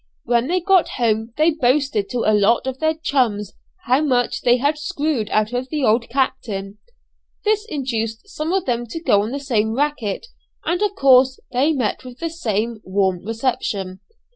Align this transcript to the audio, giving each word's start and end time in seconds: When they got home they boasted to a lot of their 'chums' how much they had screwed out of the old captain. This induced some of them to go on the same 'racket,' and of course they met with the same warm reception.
When 0.23 0.47
they 0.47 0.61
got 0.61 0.87
home 0.97 1.31
they 1.37 1.51
boasted 1.51 2.09
to 2.09 2.21
a 2.25 2.33
lot 2.33 2.65
of 2.65 2.79
their 2.79 2.95
'chums' 2.95 3.53
how 3.85 4.01
much 4.01 4.41
they 4.41 4.57
had 4.57 4.79
screwed 4.79 5.29
out 5.29 5.53
of 5.53 5.69
the 5.69 5.83
old 5.83 6.09
captain. 6.09 6.79
This 7.45 7.67
induced 7.69 8.27
some 8.27 8.51
of 8.51 8.65
them 8.65 8.87
to 8.87 8.99
go 8.99 9.21
on 9.21 9.29
the 9.29 9.39
same 9.39 9.73
'racket,' 9.75 10.25
and 10.65 10.81
of 10.81 10.95
course 10.95 11.39
they 11.51 11.71
met 11.73 12.03
with 12.03 12.17
the 12.17 12.31
same 12.31 12.79
warm 12.83 13.23
reception. 13.23 13.99